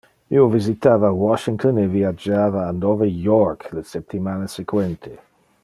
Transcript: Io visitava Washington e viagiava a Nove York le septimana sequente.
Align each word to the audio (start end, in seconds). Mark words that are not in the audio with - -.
Io 0.35 0.45
visitava 0.53 1.11
Washington 1.23 1.77
e 1.81 1.85
viagiava 1.95 2.65
a 2.65 2.71
Nove 2.79 3.05
York 3.27 3.69
le 3.77 3.85
septimana 3.93 4.47
sequente. 4.57 5.17